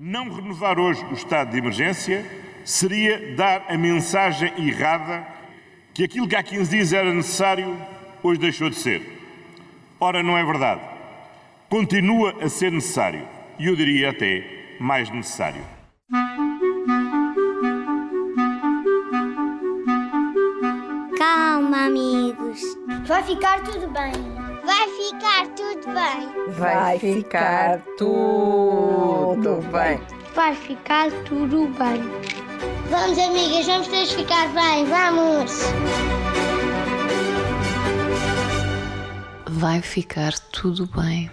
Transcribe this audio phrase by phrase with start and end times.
[0.00, 2.24] Não renovar hoje o estado de emergência
[2.64, 5.26] seria dar a mensagem errada
[5.92, 7.76] que aquilo que há 15 dias era necessário,
[8.22, 9.02] hoje deixou de ser.
[9.98, 10.82] Ora, não é verdade.
[11.68, 13.26] Continua a ser necessário.
[13.58, 15.64] E eu diria até mais necessário.
[21.18, 22.60] Calma, amigos.
[23.04, 24.47] Vai ficar tudo bem.
[24.64, 26.52] Vai ficar tudo bem.
[26.54, 30.00] Vai ficar tudo bem.
[30.34, 32.02] Vai ficar tudo bem.
[32.90, 34.84] Vamos, amigas, vamos todos ficar bem.
[34.86, 35.52] Vamos.
[39.50, 41.30] Vai ficar tudo bem.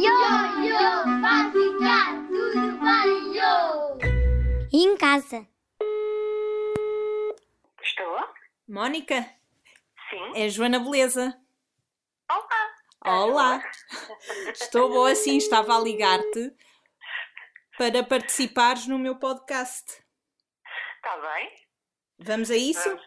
[0.00, 0.10] Yo,
[0.66, 3.98] yo, vai ficar tudo bem, yo.
[4.72, 5.46] E em casa?
[7.82, 8.18] Estou?
[8.68, 9.26] Mónica,
[10.10, 10.32] Sim.
[10.34, 11.34] é Joana Beleza.
[13.04, 13.62] Olá.
[14.54, 16.52] Estou boa sim, estava a ligar-te
[17.76, 20.02] para participares no meu podcast.
[20.96, 21.50] Está bem?
[22.18, 22.88] Vamos a isso?
[22.88, 23.04] Vamos,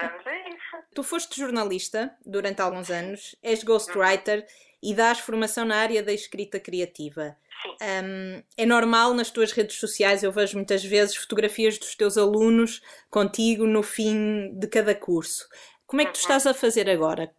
[0.00, 0.86] vamos a isso.
[0.94, 4.46] Tu foste jornalista durante alguns anos, és ghostwriter
[4.82, 7.36] e dás formação na área da escrita criativa.
[7.62, 7.76] Sim.
[7.82, 12.80] Hum, é normal nas tuas redes sociais, eu vejo muitas vezes fotografias dos teus alunos
[13.10, 15.46] contigo no fim de cada curso.
[15.86, 17.30] Como é que tu estás a fazer agora?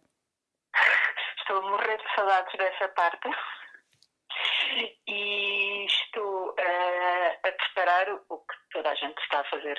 [1.50, 3.28] Estou a morrer de saudades dessa parte.
[5.08, 9.76] E estou eh, a preparar o o que toda a gente está a fazer,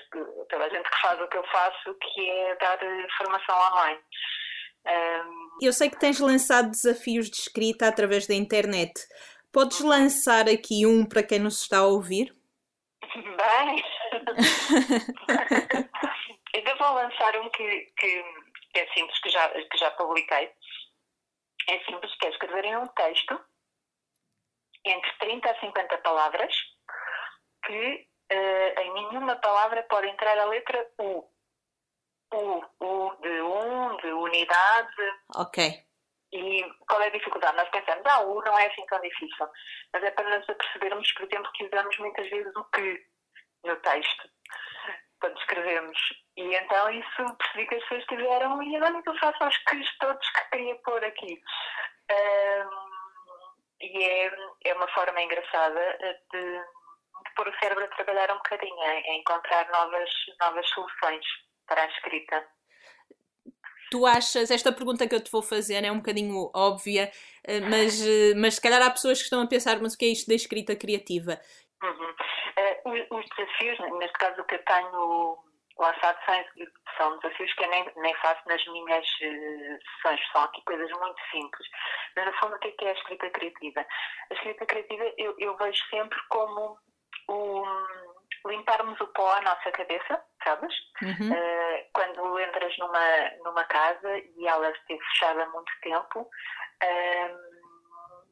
[0.50, 2.80] toda a gente que faz o que eu faço, que é dar
[3.18, 4.00] formação online.
[4.86, 8.94] Ahm, Eu sei que tens lançado desafios de escrita através da internet.
[9.52, 12.34] Podes lançar aqui um para quem nos está a ouvir?
[13.16, 13.84] Bem,
[16.56, 18.24] ainda vou lançar um que, que,
[18.74, 20.52] que é simples, que já, que já publiquei.
[21.70, 23.40] É simples, que é escreverem um texto
[24.86, 26.56] entre 30 a 50 palavras
[27.66, 31.30] que eh, em nenhuma palavra pode entrar a letra U.
[32.34, 35.86] U, U de um, de unidade, Ok.
[36.32, 37.58] e qual é a dificuldade?
[37.58, 39.48] Nós pensamos, ah, o não é assim tão difícil.
[39.94, 43.06] Mas é para nós percebermos, por exemplo, que usamos muitas vezes o que
[43.66, 44.30] no texto,
[45.22, 45.98] quando escrevemos.
[46.36, 49.58] E então isso percebi que as pessoas tiveram, e agora é que eu faço aos
[49.70, 51.40] quis todos que queria pôr aqui.
[52.10, 52.92] Ahm,
[53.80, 54.32] e é,
[54.66, 55.98] é uma forma engraçada
[56.32, 56.62] de, de
[57.36, 60.10] pôr o cérebro a trabalhar um bocadinho, a, a encontrar novas,
[60.40, 61.26] novas soluções
[61.68, 62.46] para a escrita.
[63.92, 67.12] Tu achas, esta pergunta que eu te vou fazer é um bocadinho óbvia,
[67.44, 70.06] eh, mas, eh, mas se calhar há pessoas que estão a pensar, mas o que
[70.06, 71.38] é isto da escrita criativa?
[71.84, 72.16] Uhum.
[72.86, 75.38] Os, os desafios, neste caso o que eu tenho
[75.78, 76.44] lançado são,
[76.98, 81.22] são desafios que eu nem, nem faço nas minhas eh, sessões, são aqui coisas muito
[81.32, 81.68] simples.
[82.16, 83.86] Mas no fundo o que é, que é a escrita criativa?
[84.30, 86.78] A escrita criativa eu, eu vejo sempre como
[87.28, 87.66] o
[88.48, 90.74] limparmos o pó à nossa cabeça, sabes?
[91.02, 91.34] Uhum.
[91.34, 96.30] Eh, quando entras numa, numa casa e ela esteve fechada há muito tempo,
[96.84, 97.51] ehm,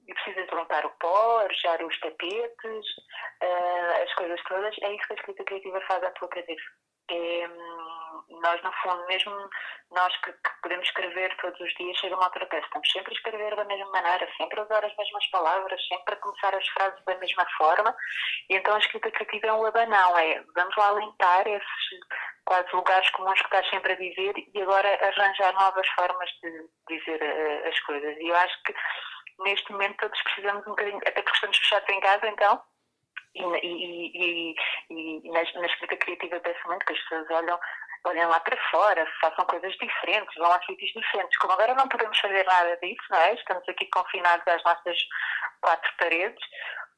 [0.10, 2.86] e precisas de limpar o pó, arejar os tapetes,
[3.42, 6.70] eh, as coisas todas, é isso que a escrita criativa faz à tua cabeça.
[7.12, 9.32] É, hum, nós, no fundo, mesmo
[9.92, 13.18] nós que, que podemos escrever todos os dias, chega uma altura que estamos sempre a
[13.18, 17.04] escrever da mesma maneira, sempre a usar as mesmas palavras, sempre a começar as frases
[17.06, 17.96] da mesma forma,
[18.50, 22.00] e então a escrita criativa é um abanão, é vamos lá limpar esses
[22.46, 27.22] quase lugares comuns que estás sempre a dizer e agora arranjar novas formas de dizer
[27.22, 28.18] eh, as coisas.
[28.18, 28.74] E eu acho que
[29.40, 32.62] neste momento todos precisamos um bocadinho, até porque estamos fechados em casa, então,
[33.36, 34.56] e, e, e,
[34.90, 37.60] e, na, na escrita criativa eu peço muito que as pessoas olham,
[38.06, 41.38] olhem lá para fora, façam coisas diferentes, vão a sítios diferentes.
[41.38, 43.34] Como agora não podemos fazer nada disso, não é?
[43.36, 44.98] Estamos aqui confinados às nossas
[45.62, 46.44] quatro paredes,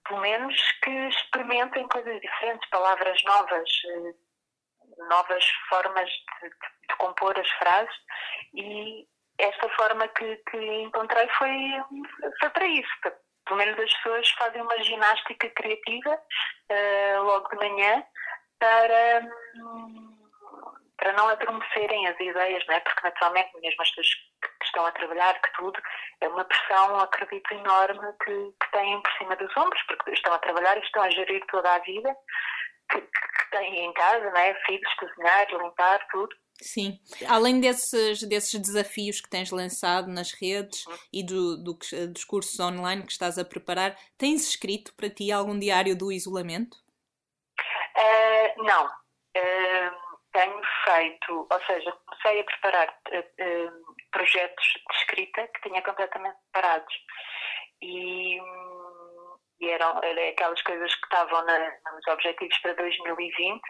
[0.08, 4.14] pelo menos que experimentem coisas diferentes, palavras novas, eh,
[5.10, 6.56] novas formas de, de-
[6.90, 7.96] de compor as frases
[8.56, 9.06] e
[9.82, 11.52] forma que, que encontrei foi,
[12.40, 12.90] foi para isso.
[13.46, 16.22] Pelo menos as pessoas fazem uma ginástica criativa
[16.70, 18.04] eh, logo de manhã
[18.60, 19.28] para,
[20.98, 22.80] para não adormecerem as ideias, não é?
[22.82, 24.08] Porque naturalmente mesmo as pessoas
[24.60, 25.82] que estão a trabalhar, que tudo,
[26.22, 30.40] é uma pressão, acredito, enorme que, que têm por cima dos ombros, porque estão a
[30.40, 32.16] trabalhar e estão a gerir toda a vida
[32.92, 34.54] que, que têm em casa, não é?
[34.66, 36.36] Filhos, cozinhar, limpar, tudo.
[36.62, 37.00] Sim.
[37.28, 41.78] Além desses, desses desafios que tens lançado nas redes e do, do
[42.14, 46.78] dos cursos online que estás a preparar, tens escrito para ti algum diário do isolamento?
[47.98, 48.88] Eh, não.
[49.36, 49.92] Eh,
[50.34, 53.70] tenho feito, ou seja, comecei a preparar eh,
[54.12, 56.94] projetos de escrita que tinha completamente parados.
[57.82, 58.38] E,
[59.60, 61.60] e eram era aquelas coisas que estavam na,
[61.94, 63.62] nos objetivos para 2020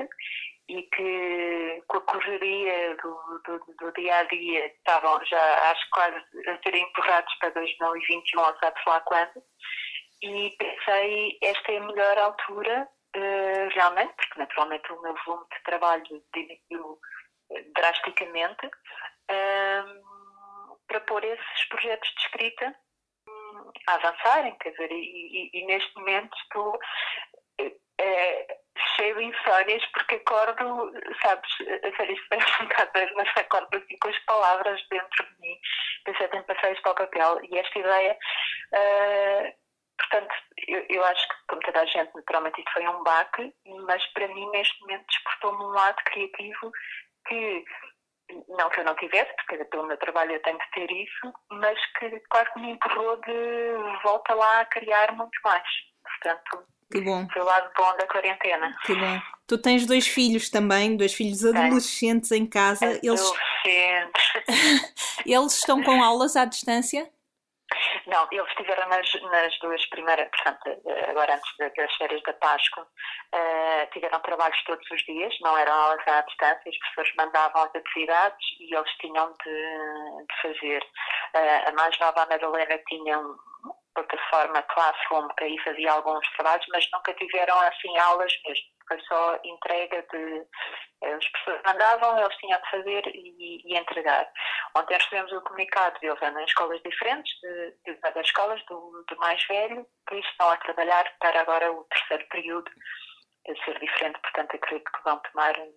[0.71, 6.15] e que com a correria do, do, do dia a dia estavam já acho quase
[6.47, 9.43] a serem empurrados para 2021 ou sabe-se lá quando.
[10.21, 12.87] E pensei esta é a melhor altura
[13.17, 16.99] uh, realmente, porque naturalmente o meu volume de trabalho diminuiu
[17.51, 20.01] eh, drasticamente uh,
[20.87, 22.75] para pôr esses projetos de escrita
[23.27, 28.60] um, a avançarem, quer dizer, e, e, e neste momento estou uh,
[28.95, 30.91] cheio de insónias porque acordo,
[31.21, 35.41] sabes, a sério, isto parece um bocado, mas acordo assim com as palavras dentro de
[35.41, 35.57] mim,
[36.05, 38.17] pensei, que passar isto para o papel e esta ideia
[38.73, 39.61] uh,
[40.01, 40.33] Portanto,
[40.67, 43.53] eu, eu, acho que, como toda a gente, naturalmente isto foi um baque,
[43.85, 46.71] mas para mim, neste momento, despertou-me um lado criativo
[47.27, 47.63] que,
[48.49, 51.79] não que eu não tivesse, porque pelo meu trabalho eu tenho de ter isso, mas
[51.93, 55.67] que quase me empurrou de volta lá a criar muito mais.
[56.03, 57.27] Portanto, que bom.
[57.31, 58.75] foi o lado bom da quarentena.
[58.85, 59.19] Que bom.
[59.47, 62.85] Tu tens dois filhos também, dois filhos adolescentes em casa.
[62.85, 63.33] Adolescentes.
[63.63, 64.95] Eles...
[65.25, 67.09] Eles estão com aulas à distância?
[68.05, 73.91] Não, eles estiveram nas, nas, duas primeiras, portanto, agora antes das férias da Páscoa, uh,
[73.93, 78.45] tiveram trabalhos todos os dias, não eram aulas à distância, os professores mandavam as atividades
[78.59, 80.83] e eles tinham de, de fazer.
[81.33, 83.17] Uh, a mais nova, a Madalena, tinha
[84.31, 89.39] plataforma Classroom, que aí fazia alguns trabalhos, mas nunca tiveram assim aulas mesmo foi só
[89.45, 90.45] entrega de.
[91.03, 94.29] Eh, os professores mandavam, eles tinham de fazer e, e entregar.
[94.75, 99.17] Ontem recebemos o comunicado de andam em escolas diferentes, de, de, das escolas do, do
[99.17, 102.69] mais velho, que estão a trabalhar para agora o terceiro período
[103.63, 105.71] ser diferente, portanto acredito que vão tomar uh,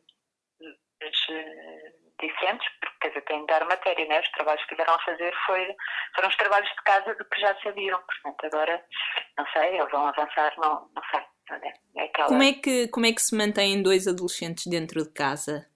[2.21, 4.21] diferentes, porque quer dizer, têm de dar matéria, né?
[4.21, 5.77] Os trabalhos que tiveram a fazer foi,
[6.15, 8.85] foram os trabalhos de casa do que já sabiam, portanto agora,
[9.37, 11.23] não sei, eles vão avançar, não, não sei.
[11.97, 12.29] É aquela...
[12.29, 15.69] como, é que, como é que se mantêm dois adolescentes dentro de casa?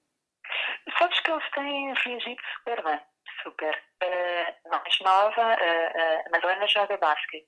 [0.99, 3.01] Sabes que eles têm reagido super bem,
[3.43, 3.83] super.
[4.03, 7.47] Uh, mais nova, uh, a Madalena joga basquete.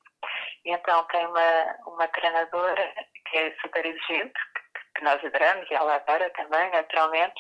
[0.67, 2.93] E então tem uma, uma treinadora
[3.31, 4.39] que é super exigente,
[4.95, 7.35] que nós adoramos, e ela adora também, naturalmente.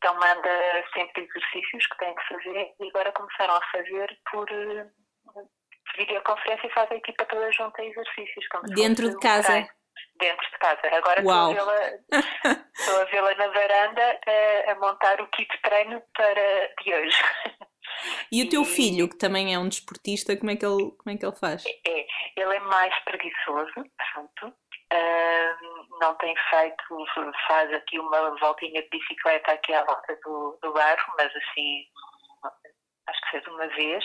[0.00, 5.48] Então manda sempre exercícios que têm que fazer e agora começaram a fazer por uh,
[5.94, 8.46] videoconferência e fazem a equipa toda junta exercícios.
[8.74, 9.68] Dentro de casa?
[10.18, 10.80] dentro de casa.
[10.96, 11.90] Agora estou a vê-la,
[12.78, 17.16] estou a vê-la na varanda a, a, montar o kit de treino para de hoje.
[18.30, 18.64] E o teu e...
[18.64, 21.64] filho, que também é um desportista, como é que ele, como é que ele faz?
[21.66, 22.06] É,
[22.36, 23.89] ele é mais preguiçoso,
[26.00, 26.84] não tem feito,
[27.46, 31.84] faz aqui uma voltinha de bicicleta aqui à volta do, do bairro, mas assim,
[33.06, 34.04] acho que fez uma vez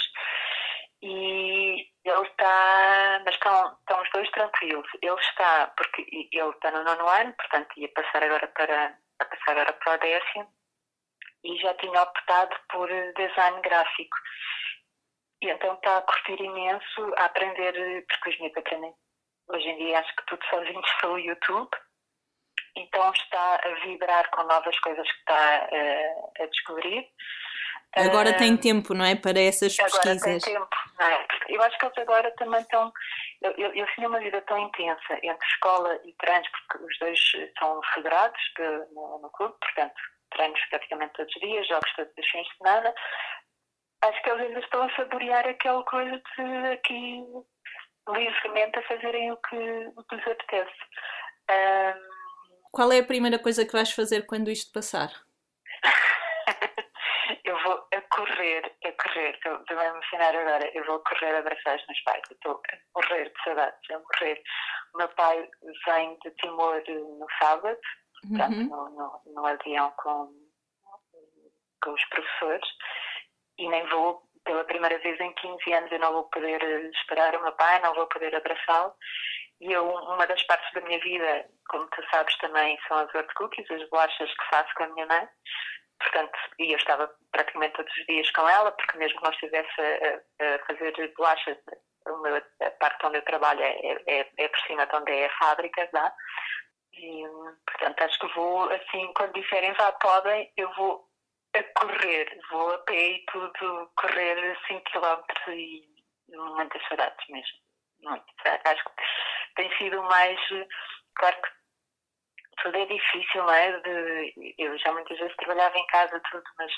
[1.01, 4.88] e ele está, mas estão, estão os dois tranquilos.
[5.01, 6.01] Ele está, porque
[6.31, 9.97] ele está no nono ano, portanto ia passar agora para, a passar agora para o
[10.00, 10.47] décimo,
[11.44, 14.18] e já tinha optado por design gráfico.
[15.42, 18.94] E então está a curtir imenso, a aprender, porque os meus aprendem
[19.47, 21.69] hoje em dia acho que tudo sozinhos pelo YouTube.
[22.75, 27.07] Então está a vibrar com novas coisas que está uh, a descobrir.
[27.95, 29.16] Agora uh, tem tempo, não é?
[29.16, 30.22] Para essas pesquisas.
[30.22, 31.27] Agora tem tempo, não é?
[31.48, 32.92] Eu acho que eles agora também estão.
[33.42, 37.19] Eu, eu, eu tinha uma vida tão intensa entre escola e treinos, porque os dois
[37.57, 38.42] são federados
[38.92, 39.95] no, no clube, portanto,
[40.31, 42.94] treinos praticamente todos os dias, jogos todos os fins de semana.
[44.04, 47.23] Acho que eles ainda estão a saborear aquela coisa de aqui
[48.09, 50.76] livremente a fazerem o que, o que lhes apetece.
[51.50, 52.15] Um,
[52.76, 55.10] Qual é a primeira coisa que vais fazer quando isto passar?
[57.46, 61.78] eu vou a correr, a correr, estou a emocionar agora, eu vou correr a abraçar
[61.78, 64.44] os meus pais, estou a morrer de saudades, a morrer.
[64.94, 65.50] O meu pai
[65.86, 67.80] vem de Timor no sábado,
[68.26, 68.38] uhum.
[68.38, 70.34] portanto, no, no, no avião com,
[71.82, 72.68] com os professores,
[73.58, 77.42] e nem vou, pela primeira vez em 15 anos, eu não vou poder esperar o
[77.42, 78.94] meu pai, não vou poder abraçá-lo.
[79.62, 83.33] E eu, uma das partes da minha vida, como tu sabes também, são as hot
[83.35, 85.28] cookies, as bolachas que faço com a minha mãe.
[86.00, 89.81] Portanto, e eu estava praticamente todos os dias com ela, porque mesmo que não estivesse
[89.81, 91.57] a, a fazer bolachas,
[92.62, 95.90] a parte onde eu trabalho é, é, é por cima de onde é a fábrica,
[95.94, 96.14] dá.
[96.94, 97.24] E,
[97.66, 101.09] portanto, acho que vou, assim, quando disserem vá, podem, eu vou
[101.56, 105.81] a correr, vou a pé e tudo, correr 5 km e
[106.30, 107.57] muitas saudades mesmo.
[108.02, 108.26] Muito.
[108.66, 108.92] Acho que
[109.56, 110.40] tem sido mais,
[111.16, 111.50] claro que
[112.64, 113.80] tudo é difícil, não é?
[113.81, 116.71] De, eu já muitas vezes trabalhava em casa tudo, mas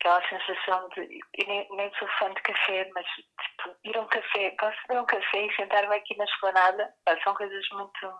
[0.00, 1.20] aquela sensação de.
[1.34, 4.56] Eu nem, nem sou fã de café, mas tipo, ir a um café,
[4.88, 8.18] beber um café e sentar-me aqui na esplanada, são coisas muito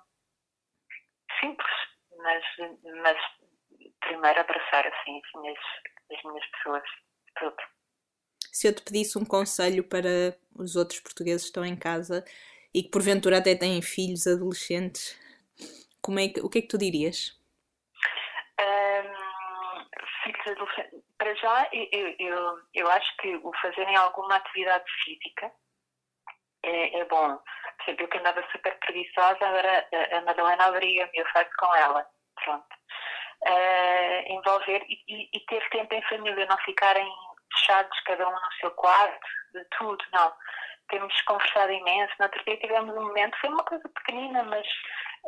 [1.41, 1.75] simples,
[2.19, 2.45] mas,
[3.03, 3.19] mas
[4.01, 5.59] primeiro abraçar assim as minhas,
[6.13, 6.83] as minhas pessoas,
[7.39, 7.57] tudo.
[8.53, 12.25] Se eu te pedisse um conselho para os outros portugueses que estão em casa
[12.75, 15.19] e que porventura até têm filhos adolescentes,
[16.03, 17.39] como é que, o que é que tu dirias?
[18.59, 19.87] Ahm,
[20.25, 21.01] filhos adolescentes.
[21.17, 25.51] Para já, eu, eu, eu acho que o fazerem alguma atividade física
[26.63, 27.37] é, é bom.
[27.39, 32.07] Por exemplo, eu que andava super preguiçosa, agora a, Madalena obriga-me, eu faço com ela.
[32.43, 32.67] Pronto.
[33.47, 37.07] Ah, envolver e, e- e ter tempo em família, não ficarem
[37.53, 40.33] fechados cada um no seu quarto, de tudo, não.
[40.89, 42.13] Temos conversado imenso.
[42.19, 44.67] No outro dia tivemos um momento, foi uma coisa pequenina, mas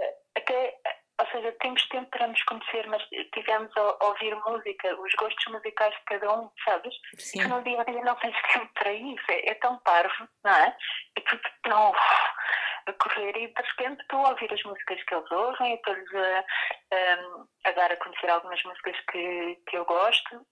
[0.00, 0.75] eh, até,
[1.20, 5.52] ou seja, temos tempo para nos conhecer, mas tivemos a, a ouvir música, os gostos
[5.52, 6.94] musicais de cada um, sabes?
[7.18, 7.40] Sim.
[7.40, 10.28] E que no dia a dia não tens tempo para isso, é, é tão parvo,
[10.44, 10.76] não é?
[11.16, 11.94] É tudo tão
[12.86, 16.14] a correr e de repente estou a ouvir as músicas que eles ouvem, e estou-lhes
[16.14, 16.44] a,
[16.94, 20.46] a, a dar a conhecer algumas músicas que, que eu gosto.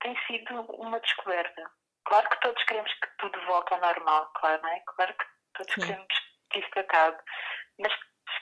[0.00, 1.70] Tem sido uma descoberta.
[2.08, 4.82] Claro que todos queremos que tudo volte ao normal, claro, não é?
[4.96, 5.24] Claro que
[5.54, 5.80] todos Sim.
[5.82, 6.06] queremos
[6.50, 7.18] que isto acabe.
[7.78, 7.92] Mas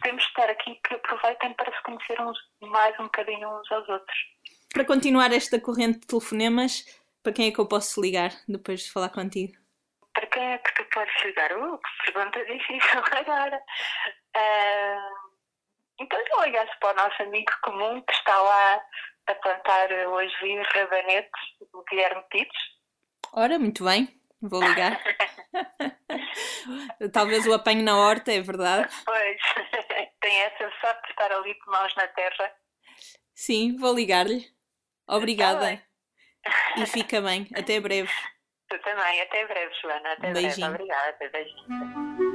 [0.02, 4.18] de estar aqui, que aproveitem para se conhecer uns, mais um bocadinho uns aos outros.
[4.72, 6.84] Para continuar esta corrente de telefonemas,
[7.24, 9.54] para quem é que eu posso ligar depois de falar contigo?
[10.14, 11.52] Para quem é que tu podes ligar?
[11.52, 13.60] Uh, que pergunta difícil agora.
[14.36, 15.10] Ah,
[15.98, 18.82] então já ligaste para o nosso amigo comum que está lá
[19.26, 21.42] a plantar hoje rabanetes,
[21.72, 22.75] o Guilherme Pites.
[23.38, 24.08] Ora, muito bem,
[24.40, 24.98] vou ligar.
[27.12, 28.90] Talvez o apanhe na horta, é verdade.
[29.04, 29.36] Pois,
[30.20, 32.50] tem essa sorte de estar ali de mãos na terra.
[33.34, 34.46] Sim, vou ligar-lhe.
[35.06, 35.82] Obrigada.
[36.78, 37.46] E fica bem.
[37.54, 38.10] Até breve.
[38.70, 39.20] Tu também.
[39.20, 40.12] Até breve, Joana.
[40.12, 40.68] Até beijinho.
[40.72, 40.82] breve.
[40.84, 41.30] Obrigada.
[41.30, 42.25] Beijinho.